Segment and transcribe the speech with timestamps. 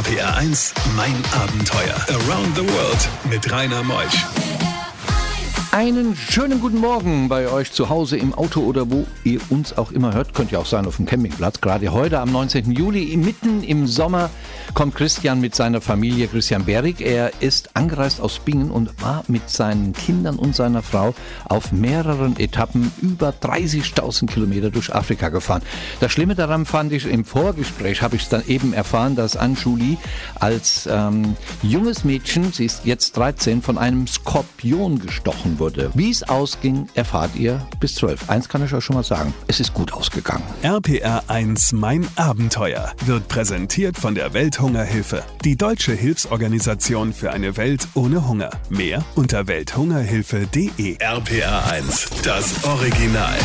[0.00, 1.94] RPR 1, mein Abenteuer.
[2.08, 4.49] Around the World mit Rainer Meusch.
[5.72, 9.92] Einen schönen guten Morgen bei euch zu Hause im Auto oder wo ihr uns auch
[9.92, 10.34] immer hört.
[10.34, 11.60] Könnt ihr auch sein auf dem Campingplatz.
[11.60, 12.72] Gerade heute am 19.
[12.72, 14.30] Juli, mitten im Sommer,
[14.74, 17.00] kommt Christian mit seiner Familie, Christian Berig.
[17.00, 21.14] Er ist angereist aus Bingen und war mit seinen Kindern und seiner Frau
[21.44, 25.62] auf mehreren Etappen über 30.000 Kilometer durch Afrika gefahren.
[26.00, 29.98] Das Schlimme daran fand ich, im Vorgespräch habe ich dann eben erfahren, dass Anjuli
[30.34, 35.90] als ähm, junges Mädchen, sie ist jetzt 13, von einem Skorpion gestochen wurde.
[35.94, 38.28] Wie es ausging, erfahrt ihr bis 12.
[38.28, 40.42] Eins kann ich euch schon mal sagen, es ist gut ausgegangen.
[40.62, 47.86] RPR 1, mein Abenteuer wird präsentiert von der Welthungerhilfe, die deutsche Hilfsorganisation für eine Welt
[47.94, 48.50] ohne Hunger.
[48.68, 50.96] Mehr unter welthungerhilfe.de.
[50.98, 53.36] RPR 1, das Original.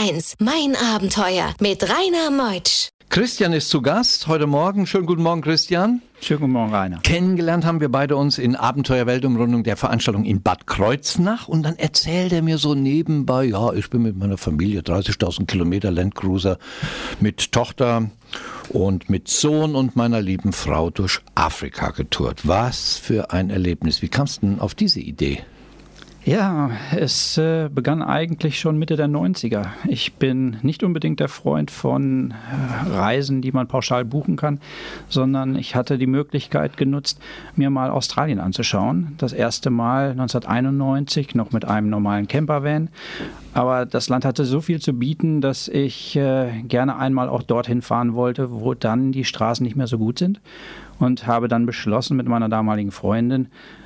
[0.00, 2.88] 1, mein Abenteuer mit Rainer Meutsch.
[3.10, 4.86] Christian ist zu Gast heute Morgen.
[4.86, 6.00] Schönen guten Morgen, Christian.
[6.22, 7.00] Schönen guten Morgen, Rainer.
[7.00, 12.32] Kennengelernt haben wir beide uns in Abenteuerweltumrundung der Veranstaltung in Bad Kreuznach und dann erzählt
[12.32, 16.56] er mir so nebenbei, ja, ich bin mit meiner Familie 30.000 Kilometer Landcruiser
[17.20, 18.10] mit Tochter
[18.70, 22.48] und mit Sohn und meiner lieben Frau durch Afrika getourt.
[22.48, 24.00] Was für ein Erlebnis.
[24.00, 25.42] Wie kamst du denn auf diese Idee?
[26.22, 29.68] Ja, es äh, begann eigentlich schon Mitte der 90er.
[29.88, 34.60] Ich bin nicht unbedingt der Freund von äh, Reisen, die man pauschal buchen kann,
[35.08, 37.22] sondern ich hatte die Möglichkeit genutzt,
[37.56, 39.14] mir mal Australien anzuschauen.
[39.16, 42.90] Das erste Mal 1991 noch mit einem normalen Campervan.
[43.54, 47.80] Aber das Land hatte so viel zu bieten, dass ich äh, gerne einmal auch dorthin
[47.80, 50.42] fahren wollte, wo dann die Straßen nicht mehr so gut sind.
[50.98, 53.79] Und habe dann beschlossen mit meiner damaligen Freundin, 1999,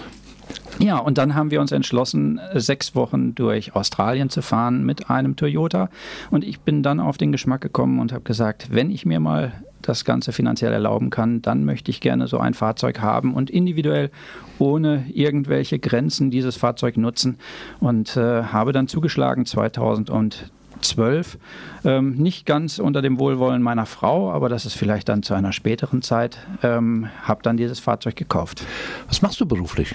[0.78, 5.36] Ja, und dann haben wir uns entschlossen, sechs Wochen durch Australien zu fahren mit einem
[5.36, 5.88] Toyota.
[6.30, 9.52] Und ich bin dann auf den Geschmack gekommen und habe gesagt, wenn ich mir mal
[9.82, 14.10] das Ganze finanziell erlauben kann, dann möchte ich gerne so ein Fahrzeug haben und individuell
[14.58, 17.38] ohne irgendwelche Grenzen dieses Fahrzeug nutzen.
[17.80, 21.38] Und äh, habe dann zugeschlagen 2012.
[21.84, 25.52] Ähm, nicht ganz unter dem Wohlwollen meiner Frau, aber das ist vielleicht dann zu einer
[25.52, 26.38] späteren Zeit.
[26.62, 28.62] Ähm, habe dann dieses Fahrzeug gekauft.
[29.08, 29.94] Was machst du beruflich?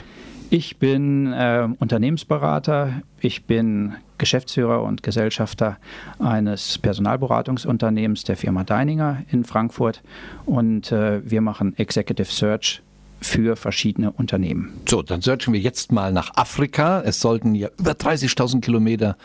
[0.54, 5.78] Ich bin äh, Unternehmensberater, ich bin Geschäftsführer und Gesellschafter
[6.20, 10.04] eines Personalberatungsunternehmens der Firma Deininger in Frankfurt.
[10.46, 12.82] Und äh, wir machen Executive Search
[13.22, 14.74] für verschiedene Unternehmen.
[14.90, 17.02] So, dann searchen wir jetzt mal nach Afrika.
[17.02, 19.16] Es sollten ja über 30.000 Kilometer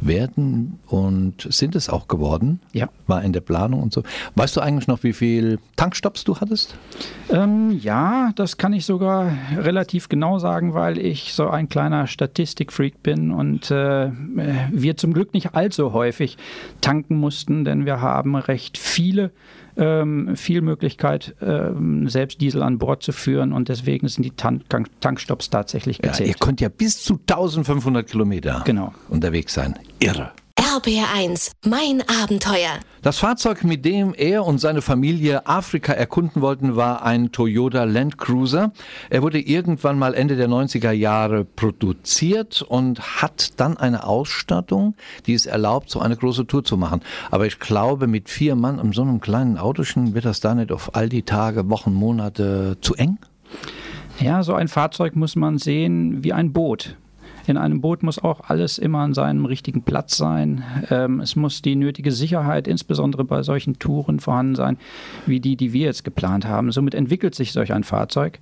[0.00, 2.60] werden und sind es auch geworden.
[2.72, 2.88] Ja.
[3.08, 4.04] War in der Planung und so.
[4.36, 6.76] Weißt du eigentlich noch, wie viel Tankstops du hattest?
[7.28, 13.02] Ähm, ja, das kann ich sogar relativ genau sagen, weil ich so ein kleiner Statistikfreak
[13.02, 14.10] bin und äh,
[14.70, 16.38] wir zum Glück nicht allzu häufig
[16.80, 19.32] tanken mussten, denn wir haben recht viele
[19.76, 24.62] ähm, viel Möglichkeit, ähm, selbst Diesel an Bord zu führen und deswegen sind die Tank
[25.00, 26.28] Tankstops tatsächlich Ja, gezählt.
[26.28, 28.92] ihr könnt ja bis zu 1500 Kilometer Genau.
[29.08, 29.78] unterwegs sein.
[30.00, 30.32] Irre.
[30.80, 32.80] RPR 1, mein Abenteuer.
[33.02, 38.16] Das Fahrzeug, mit dem er und seine Familie Afrika erkunden wollten, war ein Toyota Land
[38.16, 38.72] Cruiser.
[39.10, 44.94] Er wurde irgendwann mal Ende der 90er Jahre produziert und hat dann eine Ausstattung,
[45.26, 47.02] die es erlaubt, so eine große Tour zu machen.
[47.30, 50.72] Aber ich glaube, mit vier Mann in so einem kleinen Autochen wird das da nicht
[50.72, 53.18] auf all die Tage, Wochen, Monate zu eng?
[54.18, 56.96] Ja, so ein Fahrzeug muss man sehen wie ein Boot.
[57.46, 60.62] In einem Boot muss auch alles immer an seinem richtigen Platz sein.
[60.90, 64.78] Ähm, es muss die nötige Sicherheit, insbesondere bei solchen Touren, vorhanden sein,
[65.26, 66.72] wie die, die wir jetzt geplant haben.
[66.72, 68.38] Somit entwickelt sich solch ein Fahrzeug.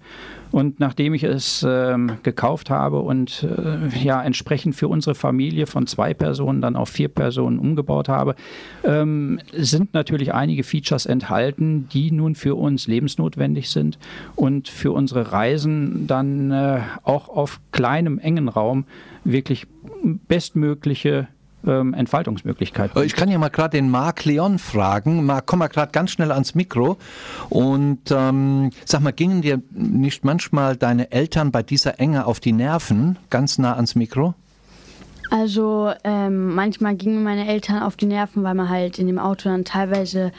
[0.50, 5.86] Und nachdem ich es ähm, gekauft habe und äh, ja entsprechend für unsere Familie von
[5.86, 8.34] zwei Personen dann auf vier Personen umgebaut habe,
[8.84, 13.98] ähm, sind natürlich einige Features enthalten, die nun für uns lebensnotwendig sind
[14.36, 18.84] und für unsere Reisen dann äh, auch auf kleinem, engen Raum
[19.24, 19.66] wirklich
[20.02, 21.28] bestmögliche
[21.66, 23.02] ähm, Entfaltungsmöglichkeiten.
[23.02, 25.24] Ich kann ja mal gerade den Marc Leon fragen.
[25.26, 26.98] Marc, komm mal gerade ganz schnell ans Mikro.
[27.48, 32.52] Und ähm, sag mal, gingen dir nicht manchmal deine Eltern bei dieser Enge auf die
[32.52, 34.34] Nerven, ganz nah ans Mikro?
[35.30, 39.48] Also ähm, manchmal gingen meine Eltern auf die Nerven, weil man halt in dem Auto
[39.48, 40.32] dann teilweise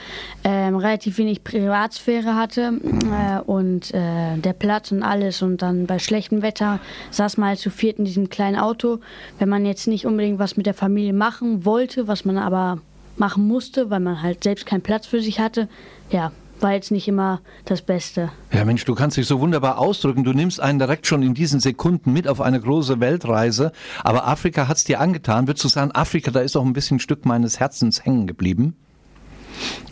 [0.43, 2.79] ähm, relativ wenig Privatsphäre hatte
[3.11, 5.41] äh, und äh, der Platz und alles.
[5.41, 6.79] Und dann bei schlechtem Wetter
[7.11, 8.99] saß man halt zu viert in diesem kleinen Auto.
[9.37, 12.79] Wenn man jetzt nicht unbedingt was mit der Familie machen wollte, was man aber
[13.17, 15.67] machen musste, weil man halt selbst keinen Platz für sich hatte,
[16.09, 18.31] ja, war jetzt nicht immer das Beste.
[18.51, 20.23] Ja, Mensch, du kannst dich so wunderbar ausdrücken.
[20.23, 23.71] Du nimmst einen direkt schon in diesen Sekunden mit auf eine große Weltreise.
[24.03, 25.47] Aber Afrika hat's dir angetan.
[25.47, 28.75] Würdest du sagen, Afrika, da ist auch ein bisschen ein Stück meines Herzens hängen geblieben?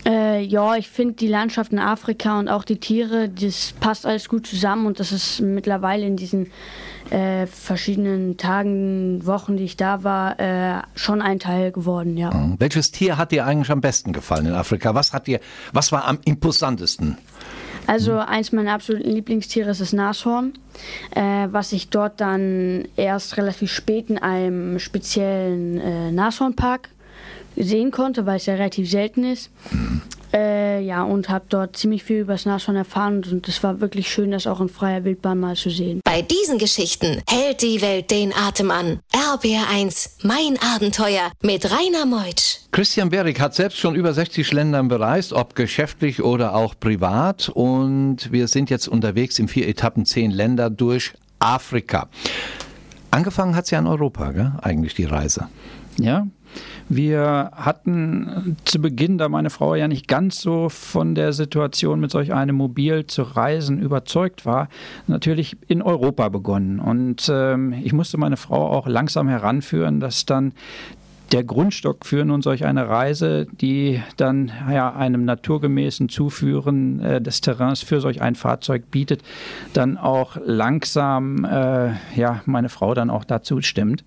[0.08, 4.30] Äh, ja, ich finde die Landschaft in Afrika und auch die Tiere, das passt alles
[4.30, 6.50] gut zusammen und das ist mittlerweile in diesen
[7.10, 12.32] äh, verschiedenen Tagen, Wochen, die ich da war, äh, schon ein Teil geworden, ja.
[12.34, 12.56] Mhm.
[12.58, 14.96] Welches Tier hat dir eigentlich am besten gefallen in Afrika?
[14.96, 15.42] Was hat dir,
[15.74, 17.18] was war am imposantesten?
[17.86, 20.54] Also eins meiner absoluten Lieblingstiere ist das Nashorn,
[21.16, 26.90] äh, was ich dort dann erst relativ spät in einem speziellen äh, Nashornpark
[27.58, 29.50] sehen konnte, weil es ja relativ selten ist.
[30.34, 34.12] Äh, ja, und habe dort ziemlich viel über das Nashorn erfahren und es war wirklich
[34.12, 36.02] schön, das auch in freier Wildbahn mal zu sehen.
[36.04, 39.00] Bei diesen Geschichten hält die Welt den Atem an.
[39.14, 42.58] RBR1, mein Abenteuer mit Rainer Meutsch.
[42.72, 47.50] Christian Berik hat selbst schon über 60 Ländern bereist, ob geschäftlich oder auch privat.
[47.50, 52.10] Und wir sind jetzt unterwegs in vier Etappen, zehn Länder durch Afrika.
[53.12, 54.52] Angefangen hat ja in Europa, gell?
[54.62, 55.48] eigentlich die Reise.
[56.00, 56.28] Ja,
[56.90, 62.12] wir hatten zu Beginn, da meine Frau ja nicht ganz so von der Situation mit
[62.12, 64.70] solch einem Mobil zu reisen überzeugt war,
[65.08, 66.80] natürlich in Europa begonnen.
[66.80, 70.54] Und ähm, ich musste meine Frau auch langsam heranführen, dass dann
[71.32, 77.42] der Grundstock für nun solch eine Reise, die dann ja, einem naturgemäßen Zuführen äh, des
[77.42, 79.24] Terrains für solch ein Fahrzeug bietet,
[79.74, 84.04] dann auch langsam äh, ja, meine Frau dann auch dazu stimmt.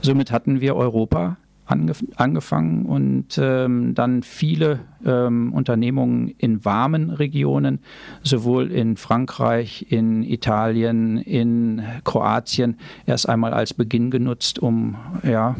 [0.00, 1.36] Somit hatten wir Europa
[1.72, 7.80] angef angefangen und ähm, dann viele ähm, Unternehmungen in warmen Regionen,
[8.22, 12.76] sowohl in Frankreich, in Italien, in Kroatien,
[13.06, 15.56] erst einmal als Beginn genutzt, um ja,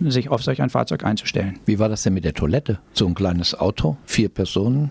[0.00, 1.58] sich auf solch ein Fahrzeug einzustellen.
[1.66, 2.78] Wie war das denn mit der Toilette?
[2.92, 4.90] So ein kleines Auto, vier Personen?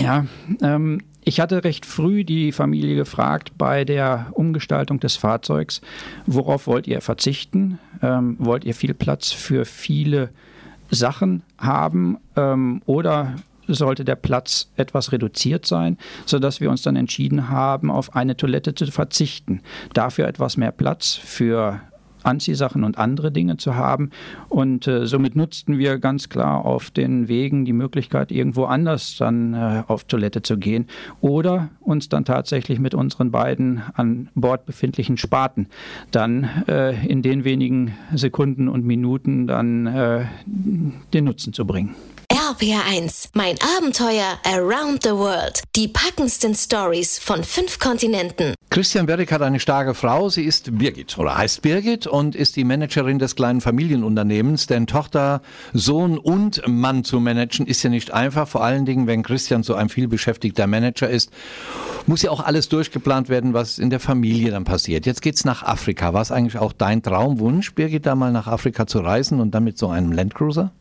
[0.00, 0.26] Ja,
[0.62, 5.80] ähm, ich hatte recht früh die Familie gefragt bei der Umgestaltung des Fahrzeugs,
[6.26, 7.78] worauf wollt ihr verzichten?
[8.02, 10.30] Ähm, wollt ihr viel Platz für viele
[10.90, 13.36] Sachen haben ähm, oder
[13.66, 18.74] sollte der Platz etwas reduziert sein, sodass wir uns dann entschieden haben, auf eine Toilette
[18.74, 19.62] zu verzichten,
[19.94, 21.80] dafür etwas mehr Platz für
[22.24, 24.10] Anziehsachen und andere Dinge zu haben.
[24.48, 29.54] Und äh, somit nutzten wir ganz klar auf den Wegen die Möglichkeit, irgendwo anders dann
[29.54, 30.86] äh, auf Toilette zu gehen
[31.20, 35.68] oder uns dann tatsächlich mit unseren beiden an Bord befindlichen Spaten
[36.10, 40.24] dann äh, in den wenigen Sekunden und Minuten dann äh,
[41.12, 41.94] den Nutzen zu bringen.
[42.30, 45.62] RPR1, mein Abenteuer Around the World.
[45.76, 48.54] Die packendsten Stories von fünf Kontinenten.
[48.74, 50.28] Christian Berg hat eine starke Frau.
[50.30, 54.66] Sie ist Birgit oder heißt Birgit und ist die Managerin des kleinen Familienunternehmens.
[54.66, 55.42] Denn Tochter,
[55.72, 58.48] Sohn und Mann zu managen ist ja nicht einfach.
[58.48, 61.30] Vor allen Dingen, wenn Christian so ein vielbeschäftigter Manager ist,
[62.06, 65.06] muss ja auch alles durchgeplant werden, was in der Familie dann passiert.
[65.06, 66.12] Jetzt geht's nach Afrika.
[66.12, 69.62] War es eigentlich auch dein Traumwunsch, Birgit, da mal nach Afrika zu reisen und dann
[69.62, 70.72] mit so einem Landcruiser?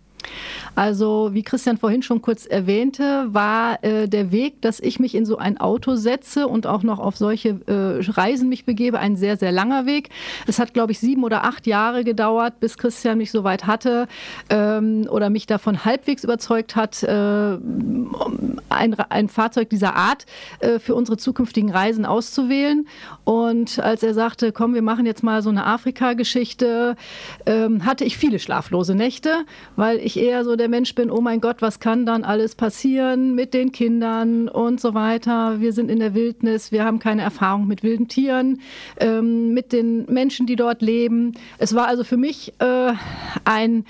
[0.76, 5.26] Also, wie Christian vorhin schon kurz erwähnte, war äh, der Weg, dass ich mich in
[5.26, 9.38] so ein Auto setze und auch noch auf solche äh, Reisen mich begebe, ein sehr,
[9.38, 10.10] sehr langer Weg.
[10.48, 14.08] Es hat, glaube ich, sieben oder acht Jahre gedauert, bis Christian mich so weit hatte
[14.50, 17.58] ähm, oder mich davon halbwegs überzeugt hat, äh,
[18.70, 20.26] ein, ein Fahrzeug dieser Art
[20.60, 22.88] äh, für unsere zukünftigen Reisen auszuwählen.
[23.24, 26.96] Und als er sagte, komm, wir machen jetzt mal so eine Afrika-Geschichte,
[27.46, 31.42] ähm, hatte ich viele schlaflose Nächte, weil ich eher so der Mensch bin, oh mein
[31.42, 35.60] Gott, was kann dann alles passieren mit den Kindern und so weiter.
[35.60, 38.62] Wir sind in der Wildnis, wir haben keine Erfahrung mit wilden Tieren,
[38.98, 41.34] ähm, mit den Menschen, die dort leben.
[41.58, 42.94] Es war also für mich äh,
[43.44, 43.86] ein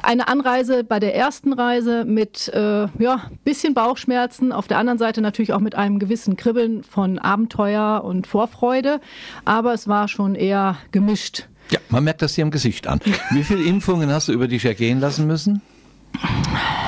[0.00, 5.20] eine Anreise bei der ersten Reise mit äh, ja bisschen Bauchschmerzen, auf der anderen Seite
[5.20, 9.00] natürlich auch mit einem gewissen Kribbeln von Abenteuer und Vorfreude,
[9.44, 11.48] aber es war schon eher gemischt.
[11.72, 13.00] Ja, man merkt das dir im Gesicht an.
[13.30, 15.62] Wie viele Impfungen hast du über dich ergehen lassen müssen?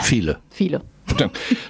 [0.03, 0.39] Viele.
[0.51, 0.83] Viele.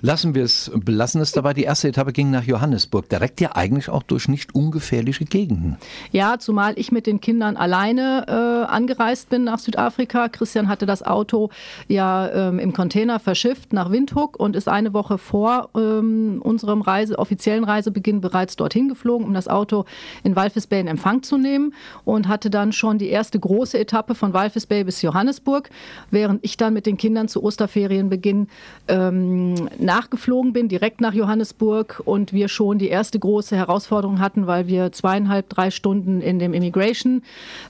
[0.01, 1.55] Lassen wir es, belassen es dabei.
[1.55, 5.77] Die erste Etappe ging nach Johannesburg, direkt ja eigentlich auch durch nicht ungefährliche Gegenden.
[6.13, 10.29] Ja, zumal ich mit den Kindern alleine angereist bin nach Südafrika.
[10.29, 11.51] Christian hatte das Auto
[11.89, 17.19] ja ähm, im Container verschifft nach Windhoek und ist eine Woche vor ähm, unserem Reise,
[17.19, 19.85] offiziellen Reisebeginn bereits dorthin geflogen, um das Auto
[20.23, 21.75] in Walvis Bay in Empfang zu nehmen
[22.05, 25.71] und hatte dann schon die erste große Etappe von Walvis Bay bis Johannesburg,
[26.11, 28.49] während ich dann mit den Kindern zu Osterferienbeginn
[28.89, 29.34] ähm,
[29.79, 34.93] nachgeflogen bin, direkt nach Johannesburg und wir schon die erste große Herausforderung hatten, weil wir
[34.93, 37.23] zweieinhalb, drei Stunden in dem Immigration,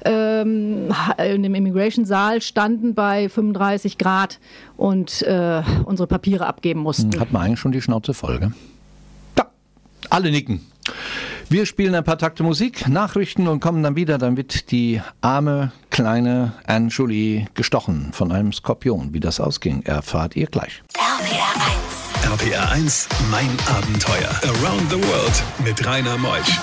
[0.04, 4.38] ähm, in dem Immigration-Saal standen bei 35 Grad
[4.76, 7.18] und äh, unsere Papiere abgeben mussten.
[7.18, 8.52] Hat man eigentlich schon die Schnauze voll, gell?
[9.38, 9.46] Ja,
[10.10, 10.60] alle nicken.
[11.54, 14.18] Wir spielen ein paar Takte Musik, Nachrichten und kommen dann wieder.
[14.18, 19.14] Dann wird die arme kleine Anne Jolie gestochen von einem Skorpion.
[19.14, 20.82] Wie das ausging, erfahrt ihr gleich.
[20.98, 22.42] RPR 1.
[22.42, 24.30] RPR 1, mein Abenteuer.
[24.42, 26.58] Around the World mit Rainer Meusch.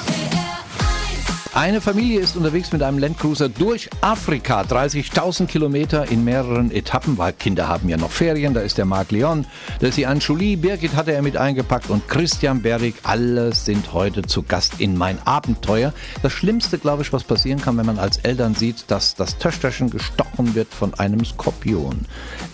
[1.53, 7.33] Eine Familie ist unterwegs mit einem Landcruiser durch Afrika, 30.000 Kilometer in mehreren Etappen, weil
[7.33, 8.53] Kinder haben ja noch Ferien.
[8.53, 9.45] Da ist der Marc Leon,
[9.81, 12.95] da ist die Anne Jolie, Birgit hatte er mit eingepackt und Christian Berrig.
[13.03, 15.93] Alle sind heute zu Gast in mein Abenteuer.
[16.23, 19.89] Das Schlimmste, glaube ich, was passieren kann, wenn man als Eltern sieht, dass das Töchterchen
[19.89, 22.05] gestochen wird von einem Skorpion.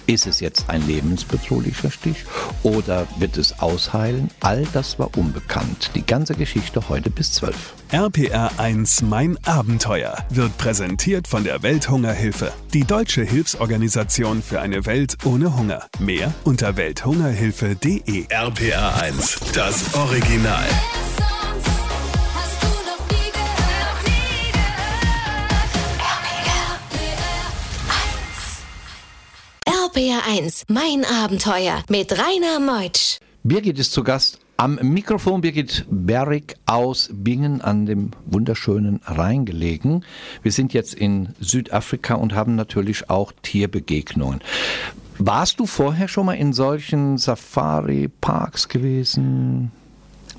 [0.08, 2.26] Ist es jetzt ein lebensbedrohlicher Stich
[2.64, 4.32] oder wird es ausheilen?
[4.40, 5.92] All das war unbekannt.
[5.94, 7.76] Die ganze Geschichte heute bis 12.
[7.90, 15.16] RPR 1 Mein Abenteuer wird präsentiert von der Welthungerhilfe, die deutsche Hilfsorganisation für eine Welt
[15.24, 15.88] ohne Hunger.
[15.98, 18.26] Mehr unter welthungerhilfe.de.
[18.28, 20.66] RPR 1, das Original.
[20.68, 21.66] Songs
[22.36, 24.04] hast du noch nie gehört.
[24.04, 24.52] Nie
[29.64, 30.26] gehört.
[30.26, 33.20] RPR 1, mein Abenteuer mit Rainer Meutsch.
[33.44, 35.42] Birgit ist zu Gast am Mikrofon.
[35.42, 40.04] Birgit Berrig aus Bingen an dem wunderschönen Rhein gelegen.
[40.42, 44.42] Wir sind jetzt in Südafrika und haben natürlich auch Tierbegegnungen.
[45.20, 49.72] Warst du vorher schon mal in solchen Safari-Parks gewesen?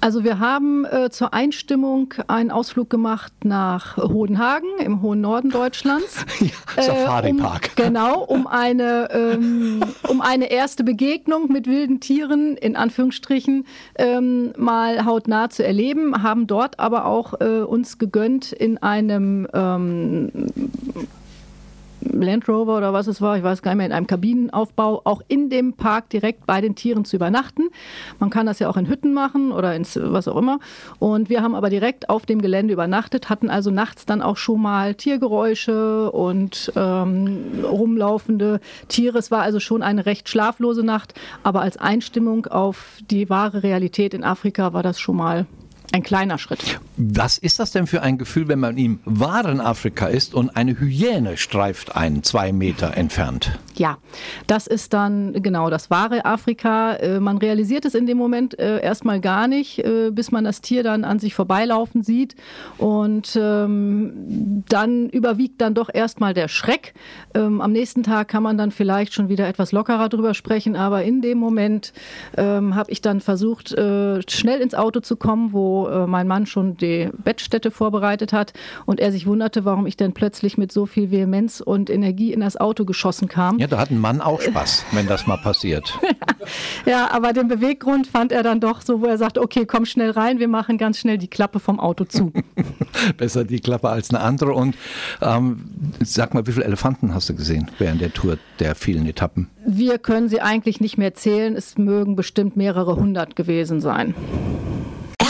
[0.00, 6.25] Also wir haben äh, zur Einstimmung einen Ausflug gemacht nach Hodenhagen im hohen Norden Deutschlands.
[6.76, 7.71] Ja, Safari-Park.
[7.76, 14.52] Um, genau, um eine, ähm, um eine erste Begegnung mit wilden Tieren, in Anführungsstrichen, ähm,
[14.57, 20.31] mal hautnah zu erleben, haben dort aber auch äh, uns gegönnt, in einem ähm,
[22.22, 25.22] Land Rover oder was es war, ich weiß gar nicht mehr, in einem Kabinenaufbau, auch
[25.28, 27.68] in dem Park direkt bei den Tieren zu übernachten.
[28.18, 30.58] Man kann das ja auch in Hütten machen oder ins was auch immer.
[30.98, 34.62] Und wir haben aber direkt auf dem Gelände übernachtet, hatten also nachts dann auch schon
[34.62, 39.18] mal Tiergeräusche und ähm, rumlaufende Tiere.
[39.18, 44.14] Es war also schon eine recht schlaflose Nacht, aber als Einstimmung auf die wahre Realität
[44.14, 45.46] in Afrika war das schon mal
[45.92, 46.80] ein kleiner Schritt.
[46.99, 50.78] Was ist das denn für ein Gefühl, wenn man im wahren Afrika ist und eine
[50.78, 53.59] Hyäne streift einen zwei Meter entfernt?
[53.75, 53.97] Ja,
[54.47, 56.95] das ist dann genau das wahre Afrika.
[56.95, 60.61] Äh, Man realisiert es in dem Moment äh, erstmal gar nicht, äh, bis man das
[60.61, 62.35] Tier dann an sich vorbeilaufen sieht.
[62.76, 66.95] Und ähm, dann überwiegt dann doch erstmal der Schreck.
[67.35, 70.76] Ähm, am nächsten Tag kann man dann vielleicht schon wieder etwas lockerer drüber sprechen.
[70.76, 71.92] Aber in dem Moment
[72.37, 76.76] ähm, habe ich dann versucht, schnell ins Auto zu kommen, wo äh, mein Mann schon
[76.76, 78.52] die Bettstätte vorbereitet hat
[78.87, 82.40] und er sich wunderte, warum ich denn plötzlich mit so viel Vehemenz und Energie in
[82.40, 83.58] das Auto geschossen kam.
[83.58, 85.99] Ja, da hat ein Mann auch Spaß, wenn das mal passiert.
[86.87, 90.11] Ja, aber den Beweggrund fand er dann doch so, wo er sagt, okay, komm schnell
[90.11, 92.32] rein, wir machen ganz schnell die Klappe vom Auto zu.
[93.16, 94.52] Besser die Klappe als eine andere.
[94.52, 94.76] Und
[95.20, 95.64] ähm,
[96.02, 99.49] sag mal, wie viele Elefanten hast du gesehen während der Tour der vielen Etappen?
[99.66, 104.14] Wir können sie eigentlich nicht mehr zählen, es mögen bestimmt mehrere hundert gewesen sein.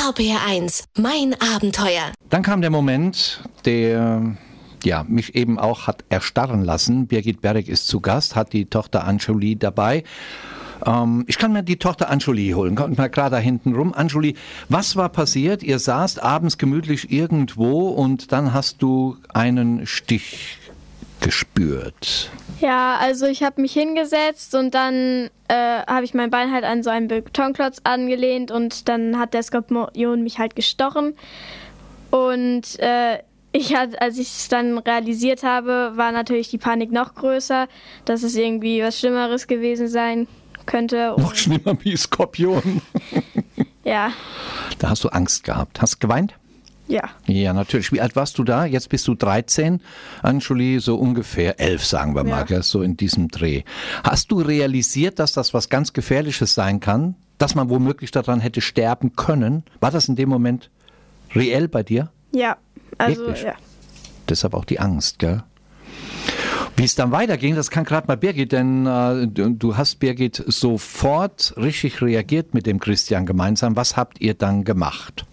[0.09, 2.12] RPR 1, mein Abenteuer.
[2.31, 4.37] Dann kam der Moment, der
[4.83, 7.09] ja, mich eben auch hat erstarren lassen.
[7.09, 10.05] Birgit Berg ist zu Gast, hat die Tochter Anjuli dabei.
[10.87, 12.75] Ähm, ich kann mir die Tochter Anjuli holen.
[12.75, 13.93] Kommt mal gerade da hinten rum.
[13.93, 14.35] Anjuli,
[14.71, 15.62] was war passiert?
[15.62, 20.58] Ihr saßt abends gemütlich irgendwo und dann hast du einen Stich
[21.21, 22.31] gespürt.
[22.61, 26.83] Ja, also ich habe mich hingesetzt und dann äh, habe ich mein Bein halt an
[26.83, 31.15] so einen Betonklotz angelehnt und dann hat der Skorpion mich halt gestochen.
[32.11, 33.19] Und äh,
[33.53, 37.69] ich hat, als ich es dann realisiert habe, war natürlich die Panik noch größer,
[38.05, 40.27] dass es irgendwie was Schlimmeres gewesen sein
[40.67, 41.15] könnte.
[41.17, 42.83] Noch schlimmer wie Skorpion.
[43.85, 44.13] Ja,
[44.81, 45.81] Da hast du Angst gehabt.
[45.81, 46.35] Hast geweint?
[46.88, 47.02] Ja.
[47.26, 47.92] Ja, natürlich.
[47.92, 48.64] Wie alt warst du da?
[48.64, 49.80] Jetzt bist du 13,
[50.23, 52.62] Anjuli, so ungefähr 11, sagen wir mal, Ja.
[52.62, 53.62] so in diesem Dreh.
[54.02, 57.14] Hast du realisiert, dass das was ganz Gefährliches sein kann?
[57.38, 59.62] Dass man womöglich daran hätte sterben können?
[59.80, 60.71] War das in dem Moment
[61.35, 62.11] reell bei dir?
[62.33, 62.57] Ja,
[62.99, 63.45] also Wirklich?
[63.45, 63.54] ja.
[64.28, 65.42] Deshalb auch die Angst, gell?
[66.76, 71.52] Wie es dann weiterging, das kann gerade mal Birgit, denn äh, du hast Birgit sofort
[71.57, 73.75] richtig reagiert mit dem Christian gemeinsam.
[73.75, 75.25] Was habt ihr dann gemacht?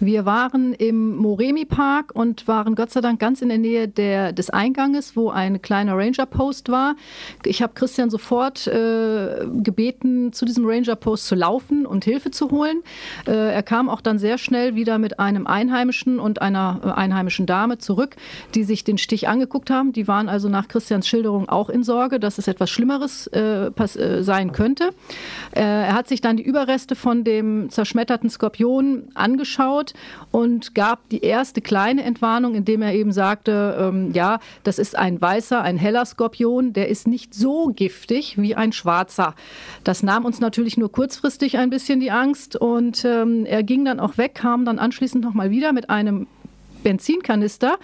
[0.00, 4.32] Wir waren im Moremi Park und waren Gott sei Dank ganz in der Nähe der,
[4.32, 6.96] des Einganges, wo ein kleiner Ranger-Post war.
[7.44, 12.82] Ich habe Christian sofort äh, gebeten, zu diesem Ranger-Post zu laufen und Hilfe zu holen.
[13.26, 17.46] Äh, er kam auch dann sehr schnell wieder mit einem Einheimischen und einer äh, einheimischen
[17.46, 18.16] Dame zurück,
[18.54, 19.92] die sich den Stich angeguckt haben.
[19.92, 24.22] Die waren also nach Christians Schilderung auch in Sorge, dass es etwas Schlimmeres äh, äh,
[24.22, 24.90] sein könnte.
[25.52, 29.43] Äh, er hat sich dann die Überreste von dem zerschmetterten Skorpion angeschaut
[30.30, 35.20] und gab die erste kleine Entwarnung, indem er eben sagte, ähm, ja, das ist ein
[35.20, 39.34] weißer, ein heller Skorpion, der ist nicht so giftig wie ein schwarzer.
[39.84, 44.00] Das nahm uns natürlich nur kurzfristig ein bisschen die Angst und ähm, er ging dann
[44.00, 46.26] auch weg, kam dann anschließend nochmal wieder mit einem
[46.84, 47.78] Benzinkanister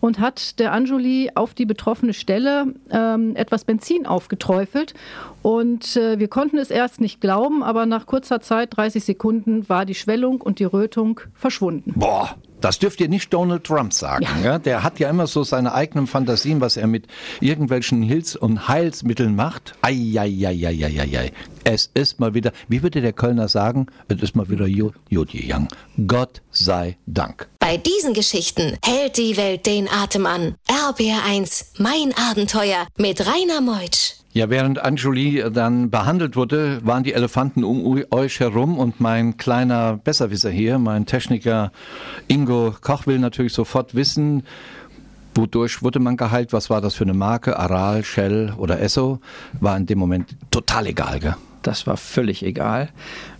[0.00, 4.94] und hat der Anjuli auf die betroffene Stelle ähm, etwas Benzin aufgeträufelt.
[5.42, 9.86] Und äh, wir konnten es erst nicht glauben, aber nach kurzer Zeit, 30 Sekunden, war
[9.86, 11.92] die Schwellung und die Rötung verschwunden.
[11.94, 12.34] Boah,
[12.66, 14.26] das dürft ihr nicht Donald Trump sagen.
[14.42, 14.58] Ja.
[14.58, 17.06] Der hat ja immer so seine eigenen Fantasien, was er mit
[17.38, 19.74] irgendwelchen Hilfs- und Heilsmitteln macht.
[19.82, 21.30] Eieieiei.
[21.62, 25.68] Es ist mal wieder, wie würde der Kölner sagen, es ist mal wieder Jod gegangen.
[26.08, 27.48] Gott sei Dank.
[27.60, 30.56] Bei diesen Geschichten hält die Welt den Atem an.
[30.68, 34.15] RBR1, mein Abenteuer mit Rainer Meutsch.
[34.36, 39.96] Ja, während Anjuli dann behandelt wurde, waren die Elefanten um euch herum und mein kleiner
[39.96, 41.72] Besserwisser hier, mein Techniker
[42.28, 44.42] Ingo Koch will natürlich sofort wissen,
[45.34, 49.20] wodurch wurde man geheilt, was war das für eine Marke, Aral, Shell oder Esso,
[49.58, 51.36] war in dem Moment total egal, gell?
[51.66, 52.90] Das war völlig egal.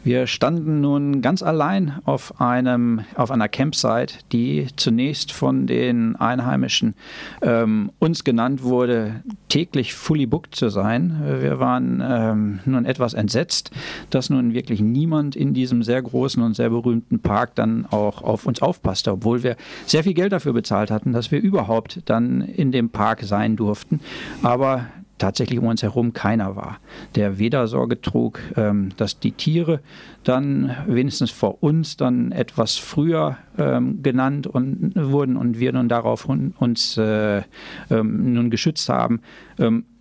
[0.02, 6.94] Wir standen nun ganz allein auf, einem, auf einer Campsite, die zunächst von den Einheimischen
[7.40, 11.22] ähm, uns genannt wurde, täglich fully booked zu sein.
[11.40, 13.70] Wir waren ähm, nun etwas entsetzt,
[14.10, 18.44] dass nun wirklich niemand in diesem sehr großen und sehr berühmten Park dann auch auf
[18.44, 19.56] uns aufpasste, obwohl wir
[19.86, 24.00] sehr viel Geld dafür bezahlt hatten, dass wir überhaupt dann in dem Park sein durften.
[24.42, 24.86] Aber
[25.18, 26.78] tatsächlich um uns herum keiner war,
[27.14, 29.80] der weder Sorge trug, ähm, dass die Tiere
[30.24, 36.26] dann wenigstens vor uns dann etwas früher ähm, genannt und, wurden und wir nun darauf
[36.26, 37.42] uns äh,
[37.90, 39.20] ähm, nun geschützt haben.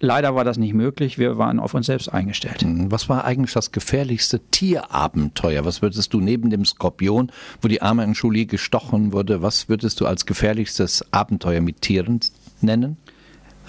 [0.01, 1.17] Leider war das nicht möglich.
[1.17, 2.65] Wir waren auf uns selbst eingestellt.
[2.89, 5.63] Was war eigentlich das gefährlichste Tierabenteuer?
[5.63, 10.05] Was würdest du neben dem Skorpion, wo die arme Anjuli gestochen wurde, was würdest du
[10.05, 12.19] als gefährlichstes Abenteuer mit Tieren
[12.61, 12.97] nennen?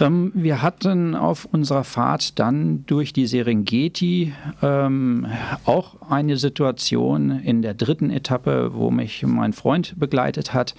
[0.00, 4.32] Ähm, wir hatten auf unserer Fahrt dann durch die Serengeti
[4.62, 5.26] ähm,
[5.64, 10.74] auch eine Situation in der dritten Etappe, wo mich mein Freund begleitet hat,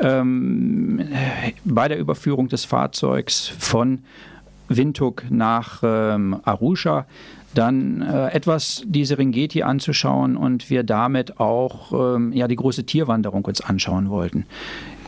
[0.00, 1.08] ähm,
[1.64, 4.00] bei der Überführung des Fahrzeugs von
[4.68, 7.06] Windhoek nach ähm, Arusha
[7.54, 13.44] dann äh, etwas die Serengeti anzuschauen und wir damit auch ähm, ja, die große Tierwanderung
[13.46, 14.44] uns anschauen wollten.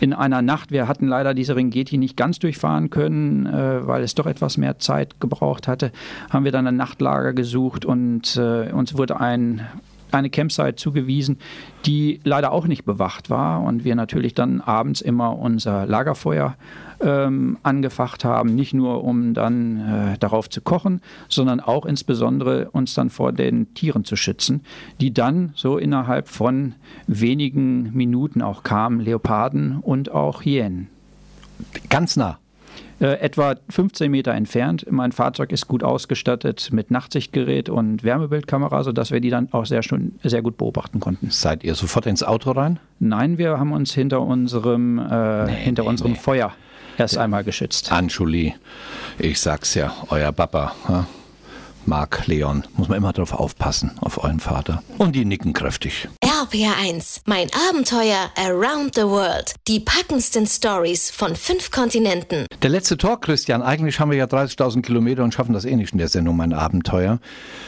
[0.00, 4.14] In einer Nacht, wir hatten leider die Serengeti nicht ganz durchfahren können, äh, weil es
[4.14, 5.92] doch etwas mehr Zeit gebraucht hatte,
[6.30, 9.66] haben wir dann ein Nachtlager gesucht und äh, uns wurde ein
[10.12, 11.38] eine Campsite zugewiesen,
[11.86, 16.56] die leider auch nicht bewacht war und wir natürlich dann abends immer unser Lagerfeuer
[17.00, 22.94] ähm, angefacht haben, nicht nur um dann äh, darauf zu kochen, sondern auch insbesondere uns
[22.94, 24.62] dann vor den Tieren zu schützen,
[25.00, 26.74] die dann so innerhalb von
[27.06, 30.88] wenigen Minuten auch kamen, Leoparden und auch Hyänen.
[31.88, 32.38] Ganz nah.
[33.00, 34.86] Äh, etwa 15 Meter entfernt.
[34.90, 39.82] Mein Fahrzeug ist gut ausgestattet mit Nachtsichtgerät und Wärmebildkamera, sodass wir die dann auch sehr,
[39.82, 41.30] schon, sehr gut beobachten konnten.
[41.30, 42.78] Seid ihr sofort ins Auto rein?
[42.98, 46.18] Nein, wir haben uns hinter unserem, äh, hinter nee, unserem nee.
[46.18, 46.52] Feuer
[46.98, 47.90] erst einmal geschützt.
[47.90, 48.54] Anjuli,
[49.18, 51.06] ich sag's ja, euer Papa, ja?
[51.86, 54.82] Marc Leon, muss man immer darauf aufpassen, auf euren Vater.
[54.98, 56.08] Und die nicken kräftig.
[56.40, 59.52] RPR1, mein Abenteuer around the world.
[59.68, 62.46] Die packendsten Stories von fünf Kontinenten.
[62.62, 63.60] Der letzte Talk, Christian.
[63.60, 66.54] Eigentlich haben wir ja 30.000 Kilometer und schaffen das eh nicht in der Sendung, mein
[66.54, 67.20] Abenteuer.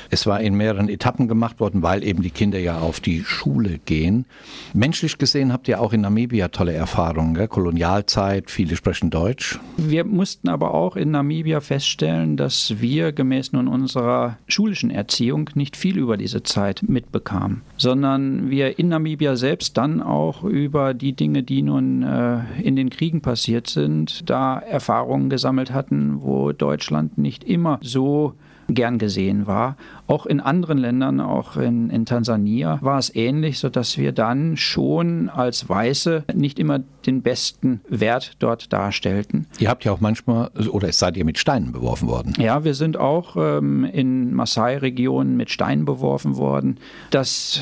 [0.09, 3.79] Es war in mehreren Etappen gemacht worden, weil eben die Kinder ja auf die Schule
[3.79, 4.25] gehen.
[4.73, 7.49] Menschlich gesehen habt ihr auch in Namibia tolle Erfahrungen, gell?
[7.49, 9.59] Kolonialzeit, viele sprechen Deutsch.
[9.77, 15.77] Wir mussten aber auch in Namibia feststellen, dass wir gemäß nun unserer schulischen Erziehung nicht
[15.77, 21.43] viel über diese Zeit mitbekamen, sondern wir in Namibia selbst dann auch über die Dinge,
[21.43, 27.45] die nun äh, in den Kriegen passiert sind, da Erfahrungen gesammelt hatten, wo Deutschland nicht
[27.45, 28.35] immer so
[28.69, 29.77] gern gesehen war.
[30.09, 35.29] Auch in anderen Ländern, auch in, in Tansania, war es ähnlich, sodass wir dann schon
[35.29, 39.47] als Weiße nicht immer den besten Wert dort darstellten.
[39.59, 42.35] Ihr habt ja auch manchmal, oder seid ihr mit Steinen beworfen worden?
[42.39, 46.79] Ja, wir sind auch ähm, in Maasai-Regionen mit Steinen beworfen worden.
[47.11, 47.61] Das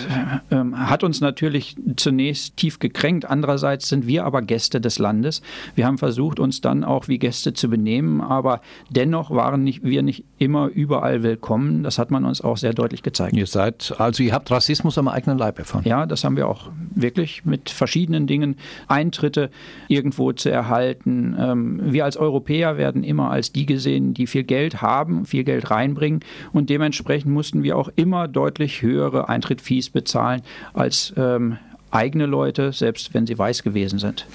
[0.50, 3.26] äh, ähm, hat uns natürlich zunächst tief gekränkt.
[3.26, 5.42] Andererseits sind wir aber Gäste des Landes.
[5.74, 10.02] Wir haben versucht, uns dann auch wie Gäste zu benehmen, aber dennoch waren nicht, wir
[10.02, 11.82] nicht immer überall willkommen.
[11.82, 13.36] Das hat man uns auch sehr deutlich gezeigt.
[13.36, 15.82] Ihr seid, also ihr habt Rassismus am eigenen Leib erfahren.
[15.84, 18.56] Ja, das haben wir auch wirklich mit verschiedenen Dingen.
[18.88, 19.50] Eintritte
[19.88, 21.36] irgendwo zu erhalten.
[21.38, 25.70] Ähm, wir als Europäer werden immer als die gesehen, die viel Geld haben, viel Geld
[25.70, 26.20] reinbringen.
[26.52, 31.58] Und dementsprechend mussten wir auch immer deutlich höhere Eintrittsfees bezahlen als ähm,
[31.90, 34.26] eigene Leute, selbst wenn sie weiß gewesen sind.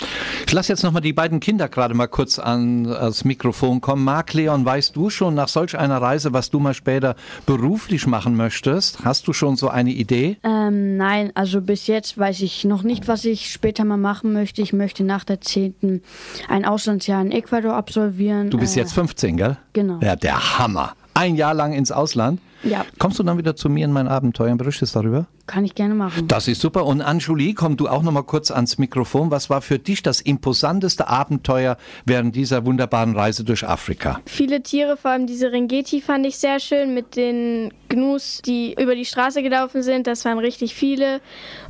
[0.46, 4.04] Ich lasse jetzt nochmal die beiden Kinder gerade mal kurz an das Mikrofon kommen.
[4.04, 7.16] Marc Leon, weißt du schon nach solch einer Reise, was du mal später
[7.46, 9.04] beruflich machen möchtest?
[9.06, 10.38] Hast du schon so eine Idee?
[10.44, 14.62] Ähm, nein, also bis jetzt weiß ich noch nicht, was ich später mal machen möchte.
[14.62, 16.02] Ich möchte nach der 10.
[16.50, 18.50] ein Auslandsjahr in Ecuador absolvieren.
[18.50, 19.58] Du bist Äh, jetzt 15, gell?
[19.74, 20.00] Genau.
[20.02, 20.94] Ja, der Hammer.
[21.14, 22.40] Ein Jahr lang ins Ausland.
[22.64, 25.28] Ja, Kommst du dann wieder zu mir in mein Abenteuer und berichtest darüber?
[25.48, 26.28] kann ich gerne machen.
[26.28, 26.86] Das ist super.
[26.86, 29.32] Und Anjuli, komm du auch noch mal kurz ans Mikrofon.
[29.32, 34.20] Was war für dich das imposanteste Abenteuer während dieser wunderbaren Reise durch Afrika?
[34.26, 38.96] Viele Tiere, vor allem diese Ringeti, fand ich sehr schön mit den Gnus, die über
[38.96, 40.08] die Straße gelaufen sind.
[40.08, 41.22] Das waren richtig viele.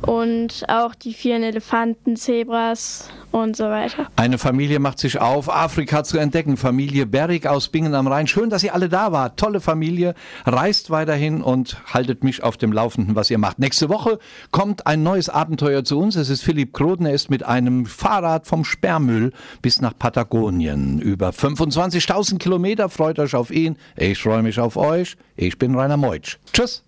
[0.02, 4.06] Und auch die vielen Elefanten, Zebras und so weiter.
[4.16, 6.56] Eine Familie macht sich auf, Afrika zu entdecken.
[6.56, 8.26] Familie Berrig aus Bingen am Rhein.
[8.26, 9.38] Schön, dass ihr alle da wart.
[9.38, 10.14] Tolle Familie.
[10.76, 13.58] Reist weiterhin und haltet mich auf dem Laufenden, was ihr macht.
[13.58, 14.18] Nächste Woche
[14.50, 16.16] kommt ein neues Abenteuer zu uns.
[16.16, 17.06] Es ist Philipp Kroden.
[17.06, 21.00] Er ist mit einem Fahrrad vom Sperrmüll bis nach Patagonien.
[21.00, 22.90] Über 25.000 Kilometer.
[22.90, 23.78] Freut euch auf ihn.
[23.96, 25.16] Ich freue mich auf euch.
[25.34, 26.36] Ich bin Rainer Meutsch.
[26.52, 26.82] Tschüss.